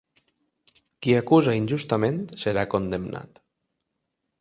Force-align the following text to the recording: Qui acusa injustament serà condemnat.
Qui 1.03 1.13
acusa 1.19 1.55
injustament 1.59 2.19
serà 2.47 2.67
condemnat. 2.75 3.43